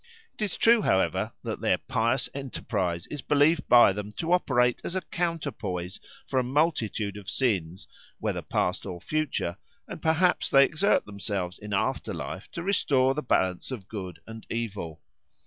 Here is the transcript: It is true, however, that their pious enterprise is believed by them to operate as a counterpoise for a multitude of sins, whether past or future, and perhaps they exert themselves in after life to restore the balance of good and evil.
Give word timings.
It 0.33 0.41
is 0.41 0.57
true, 0.57 0.81
however, 0.81 1.31
that 1.43 1.61
their 1.61 1.77
pious 1.77 2.27
enterprise 2.33 3.05
is 3.11 3.21
believed 3.21 3.69
by 3.69 3.93
them 3.93 4.11
to 4.13 4.31
operate 4.33 4.81
as 4.83 4.95
a 4.95 5.01
counterpoise 5.01 5.99
for 6.25 6.39
a 6.39 6.43
multitude 6.43 7.17
of 7.17 7.29
sins, 7.29 7.87
whether 8.17 8.41
past 8.41 8.83
or 8.87 8.99
future, 8.99 9.57
and 9.87 10.01
perhaps 10.01 10.49
they 10.49 10.65
exert 10.65 11.05
themselves 11.05 11.59
in 11.59 11.71
after 11.71 12.15
life 12.15 12.49
to 12.53 12.63
restore 12.63 13.13
the 13.13 13.21
balance 13.21 13.69
of 13.69 13.87
good 13.87 14.17
and 14.25 14.47
evil. 14.49 15.03